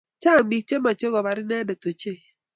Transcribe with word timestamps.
Chang 0.21 0.43
pik 0.49 0.63
che 0.67 0.77
mache 0.83 1.07
kobar 1.13 1.37
inendet 1.41 1.81
ochei 1.89 2.21